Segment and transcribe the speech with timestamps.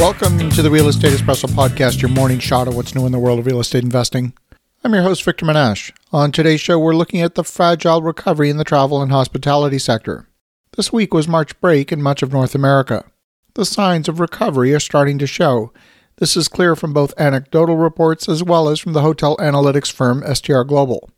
[0.00, 3.18] Welcome to the Real Estate Espresso Podcast, your morning shot of what's new in the
[3.18, 4.32] world of real estate investing.
[4.82, 5.92] I'm your host, Victor Menasce.
[6.10, 10.26] On today's show, we're looking at the fragile recovery in the travel and hospitality sector.
[10.74, 13.04] This week was March break in much of North America.
[13.52, 15.70] The signs of recovery are starting to show.
[16.16, 20.24] This is clear from both anecdotal reports as well as from the hotel analytics firm
[20.34, 21.10] STR Global.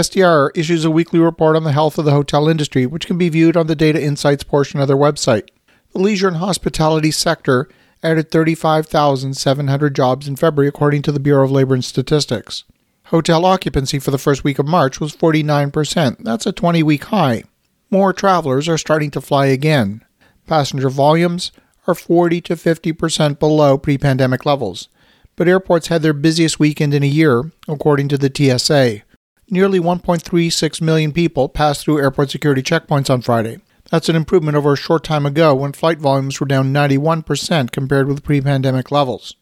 [0.00, 3.30] STR issues a weekly report on the health of the hotel industry, which can be
[3.30, 5.48] viewed on the Data Insights portion of their website.
[5.92, 7.68] The leisure and hospitality sector
[8.02, 12.64] added 35,700 jobs in February, according to the Bureau of Labor and Statistics.
[13.06, 16.18] Hotel occupancy for the first week of March was 49%.
[16.20, 17.44] That's a 20 week high.
[17.90, 20.04] More travelers are starting to fly again.
[20.46, 21.50] Passenger volumes
[21.86, 24.88] are 40 to 50% below pre pandemic levels,
[25.36, 29.02] but airports had their busiest weekend in a year, according to the TSA.
[29.50, 33.58] Nearly 1.36 million people passed through airport security checkpoints on Friday.
[33.90, 38.06] That's an improvement over a short time ago when flight volumes were down 91% compared
[38.06, 39.34] with pre pandemic levels.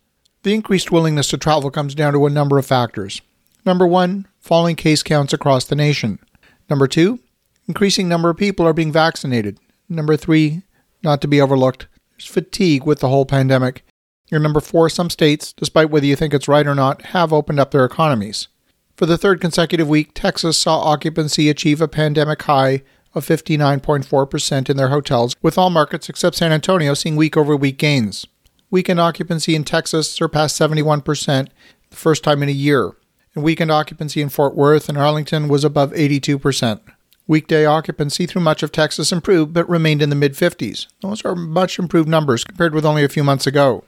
[0.43, 3.21] The increased willingness to travel comes down to a number of factors.
[3.65, 6.21] Number one, falling case counts across the nation.
[6.71, 7.19] Number two,
[7.66, 9.59] increasing number of people are being vaccinated.
[9.88, 10.63] Number three,
[11.03, 13.85] not to be overlooked, there's fatigue with the whole pandemic.
[14.31, 17.59] And number four, some states, despite whether you think it's right or not, have opened
[17.59, 18.49] up their economies.
[18.97, 22.83] For the third consecutive week, Texas saw occupancy achieve a pandemic high
[23.17, 27.79] of 59.4% in their hotels, with all markets except San Antonio seeing week over week
[27.79, 28.27] gains.
[28.71, 31.49] Weekend occupancy in Texas surpassed 71%
[31.89, 32.93] the first time in a year,
[33.35, 36.81] and weekend occupancy in Fort Worth and Arlington was above 82%.
[37.27, 40.87] Weekday occupancy through much of Texas improved but remained in the mid 50s.
[41.01, 43.85] Those are much improved numbers compared with only a few months ago.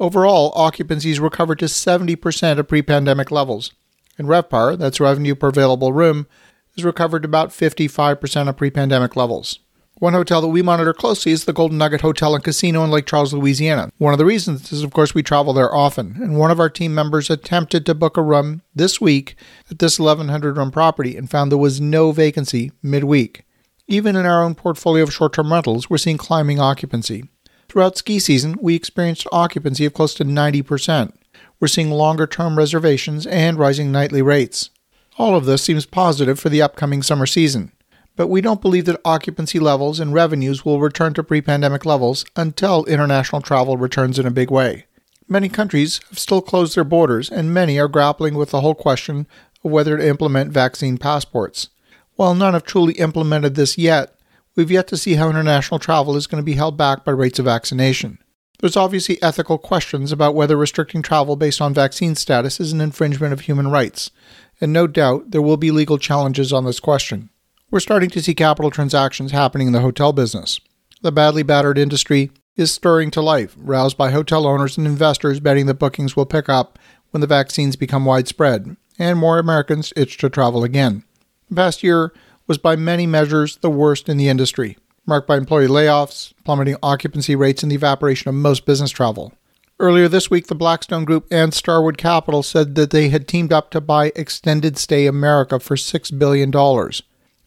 [0.00, 3.72] Overall, occupancies recovered to 70% of pre pandemic levels.
[4.18, 6.26] And RevPAR, that's revenue per available room,
[6.76, 9.58] has recovered about 55% of pre pandemic levels.
[10.02, 13.06] One hotel that we monitor closely is the Golden Nugget Hotel and Casino in Lake
[13.06, 13.90] Charles, Louisiana.
[13.98, 16.68] One of the reasons is, of course, we travel there often, and one of our
[16.68, 19.36] team members attempted to book a room this week
[19.70, 23.44] at this 1,100 room property and found there was no vacancy midweek.
[23.86, 27.28] Even in our own portfolio of short term rentals, we're seeing climbing occupancy.
[27.68, 31.12] Throughout ski season, we experienced occupancy of close to 90%.
[31.60, 34.70] We're seeing longer term reservations and rising nightly rates.
[35.18, 37.72] All of this seems positive for the upcoming summer season,
[38.16, 42.24] but we don't believe that occupancy levels and revenues will return to pre pandemic levels
[42.34, 44.86] until international travel returns in a big way.
[45.28, 49.26] Many countries have still closed their borders, and many are grappling with the whole question
[49.62, 51.68] of whether to implement vaccine passports.
[52.16, 54.14] While none have truly implemented this yet,
[54.56, 57.38] we've yet to see how international travel is going to be held back by rates
[57.38, 58.18] of vaccination.
[58.62, 63.32] There's obviously ethical questions about whether restricting travel based on vaccine status is an infringement
[63.32, 64.12] of human rights,
[64.60, 67.30] and no doubt there will be legal challenges on this question.
[67.72, 70.60] We're starting to see capital transactions happening in the hotel business.
[71.00, 75.66] The badly battered industry is stirring to life, roused by hotel owners and investors betting
[75.66, 76.78] that bookings will pick up
[77.10, 81.02] when the vaccines become widespread and more Americans itch to travel again.
[81.48, 82.12] The past year
[82.46, 87.34] was by many measures the worst in the industry, marked by employee layoffs, plummeting occupancy
[87.34, 89.32] rates, and the evaporation of most business travel.
[89.80, 93.70] Earlier this week, the Blackstone Group and Starwood Capital said that they had teamed up
[93.70, 96.52] to buy Extended Stay America for $6 billion.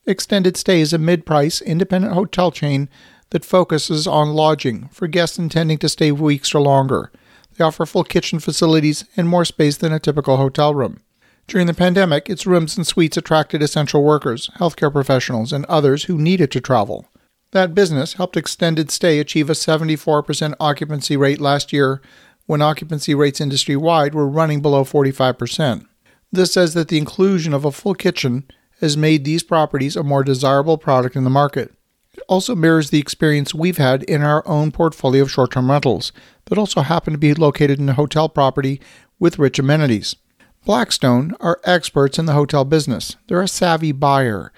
[0.05, 2.89] Extended Stay is a mid price independent hotel chain
[3.29, 7.11] that focuses on lodging for guests intending to stay weeks or longer.
[7.57, 10.99] They offer full kitchen facilities and more space than a typical hotel room.
[11.47, 16.17] During the pandemic, its rooms and suites attracted essential workers, healthcare professionals, and others who
[16.17, 17.07] needed to travel.
[17.55, 22.01] That business helped Extended Stay achieve a 74% occupancy rate last year
[22.47, 25.85] when occupancy rates industry wide were running below 45%.
[26.33, 28.43] This says that the inclusion of a full kitchen
[28.81, 31.73] has made these properties a more desirable product in the market.
[32.13, 36.11] It also mirrors the experience we've had in our own portfolio of short term rentals
[36.47, 38.81] that also happen to be located in a hotel property
[39.17, 40.17] with rich amenities.
[40.65, 43.15] Blackstone are experts in the hotel business.
[43.29, 44.51] They're a savvy buyer.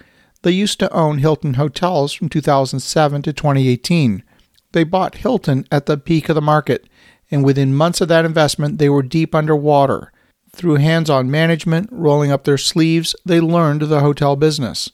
[0.44, 4.24] They used to own Hilton Hotels from 2007 to 2018.
[4.72, 6.88] They bought Hilton at the peak of the market,
[7.32, 10.12] and within months of that investment, they were deep underwater.
[10.52, 14.90] Through hands on management, rolling up their sleeves, they learned the hotel business.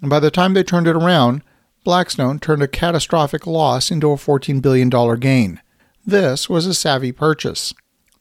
[0.00, 1.42] And by the time they turned it around,
[1.84, 5.60] Blackstone turned a catastrophic loss into a $14 billion gain.
[6.04, 7.74] This was a savvy purchase.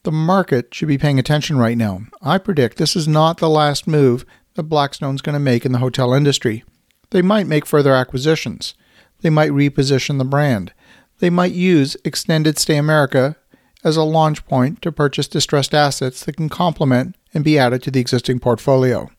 [0.03, 2.03] The market should be paying attention right now.
[2.21, 4.25] I predict this is not the last move
[4.57, 6.65] that Blackstone's going to make in the hotel industry.
[7.11, 8.73] They might make further acquisitions.
[9.21, 10.73] They might reposition the brand.
[11.19, 13.37] They might use Extended Stay America
[13.83, 17.91] as a launch point to purchase distressed assets that can complement and be added to
[17.91, 19.09] the existing portfolio.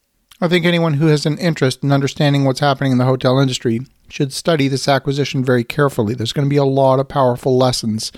[0.41, 3.81] I think anyone who has an interest in understanding what's happening in the hotel industry
[4.09, 6.13] should study this acquisition very carefully.
[6.13, 8.11] There's going to be a lot of powerful lessons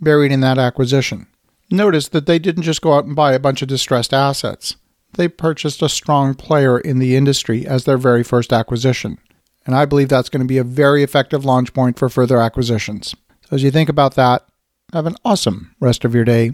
[0.00, 1.26] buried in that acquisition.
[1.70, 4.76] Notice that they didn't just go out and buy a bunch of distressed assets.
[5.14, 9.18] They purchased a strong player in the industry as their very first acquisition.
[9.66, 13.14] And I believe that's going to be a very effective launch point for further acquisitions.
[13.48, 14.46] So as you think about that,
[14.92, 16.52] have an awesome rest of your day.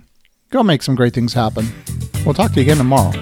[0.51, 1.69] Go make some great things happen.
[2.25, 3.13] We'll talk to you again tomorrow.